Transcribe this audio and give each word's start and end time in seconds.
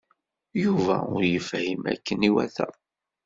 Yuba 0.63 0.95
ur 1.15 1.23
yefhim 1.31 1.81
akken 1.93 2.27
iwata. 2.29 2.67